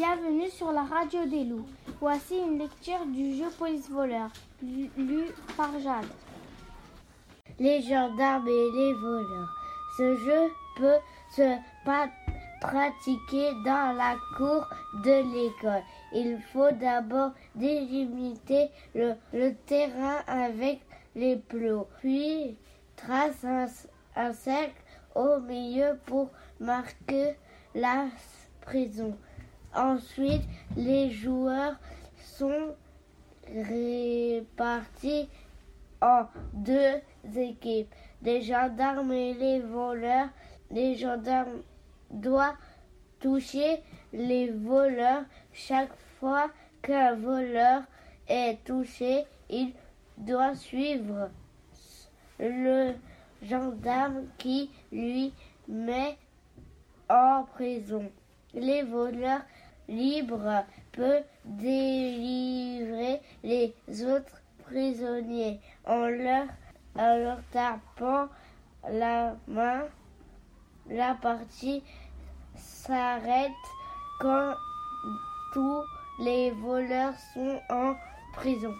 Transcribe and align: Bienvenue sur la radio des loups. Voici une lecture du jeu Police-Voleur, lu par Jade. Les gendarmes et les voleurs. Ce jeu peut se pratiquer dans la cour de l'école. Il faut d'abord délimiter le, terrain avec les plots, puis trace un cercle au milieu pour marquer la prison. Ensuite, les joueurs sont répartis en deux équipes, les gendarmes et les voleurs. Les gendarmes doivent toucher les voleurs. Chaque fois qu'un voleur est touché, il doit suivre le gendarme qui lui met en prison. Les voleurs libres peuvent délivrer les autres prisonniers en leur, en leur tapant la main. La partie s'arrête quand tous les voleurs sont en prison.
Bienvenue 0.00 0.48
sur 0.48 0.72
la 0.72 0.84
radio 0.84 1.26
des 1.26 1.44
loups. 1.44 1.66
Voici 2.00 2.34
une 2.34 2.58
lecture 2.58 3.04
du 3.04 3.36
jeu 3.36 3.50
Police-Voleur, 3.58 4.30
lu 4.62 5.26
par 5.58 5.78
Jade. 5.78 6.06
Les 7.58 7.82
gendarmes 7.82 8.48
et 8.48 8.70
les 8.72 8.94
voleurs. 8.94 9.54
Ce 9.98 10.16
jeu 10.16 10.50
peut 10.78 10.96
se 11.36 11.54
pratiquer 12.62 13.50
dans 13.66 13.94
la 13.94 14.16
cour 14.38 14.66
de 15.04 15.34
l'école. 15.34 15.82
Il 16.14 16.38
faut 16.50 16.72
d'abord 16.72 17.32
délimiter 17.54 18.70
le, 18.94 19.52
terrain 19.66 20.22
avec 20.26 20.80
les 21.14 21.36
plots, 21.36 21.86
puis 21.98 22.56
trace 22.96 23.44
un 24.16 24.32
cercle 24.32 24.82
au 25.14 25.40
milieu 25.40 25.98
pour 26.06 26.30
marquer 26.58 27.36
la 27.74 28.06
prison. 28.62 29.14
Ensuite, 29.74 30.42
les 30.76 31.10
joueurs 31.10 31.76
sont 32.18 32.74
répartis 33.46 35.28
en 36.00 36.26
deux 36.52 37.00
équipes, 37.36 37.92
les 38.22 38.42
gendarmes 38.42 39.12
et 39.12 39.34
les 39.34 39.60
voleurs. 39.60 40.28
Les 40.70 40.96
gendarmes 40.96 41.62
doivent 42.10 42.54
toucher 43.20 43.82
les 44.12 44.50
voleurs. 44.50 45.24
Chaque 45.52 45.94
fois 46.18 46.50
qu'un 46.82 47.14
voleur 47.14 47.82
est 48.28 48.64
touché, 48.64 49.24
il 49.48 49.72
doit 50.16 50.54
suivre 50.54 51.30
le 52.38 52.94
gendarme 53.42 54.24
qui 54.38 54.70
lui 54.92 55.32
met 55.68 56.16
en 57.08 57.44
prison. 57.44 58.10
Les 58.54 58.82
voleurs 58.82 59.42
libres 59.90 60.64
peuvent 60.92 61.24
délivrer 61.44 63.20
les 63.42 63.74
autres 64.04 64.40
prisonniers 64.64 65.60
en 65.84 66.06
leur, 66.06 66.46
en 66.96 67.16
leur 67.18 67.38
tapant 67.50 68.28
la 68.88 69.36
main. 69.48 69.82
La 70.88 71.14
partie 71.14 71.82
s'arrête 72.56 73.50
quand 74.20 74.54
tous 75.52 75.82
les 76.20 76.50
voleurs 76.50 77.14
sont 77.34 77.60
en 77.68 77.94
prison. 78.34 78.74